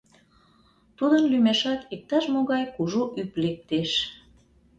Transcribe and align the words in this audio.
Тудын 0.97 1.23
лӱмешат 1.31 1.81
иктаж-могай 1.93 2.63
кужу 2.75 3.03
ӱп 3.21 3.31
лектеш!.. 3.43 3.91